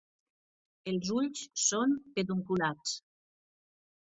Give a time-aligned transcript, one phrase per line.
[0.91, 2.97] Els ulls són pedunculats.